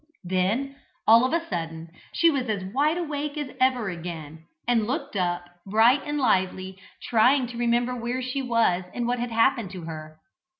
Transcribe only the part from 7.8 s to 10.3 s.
where she was, and what had happened to her.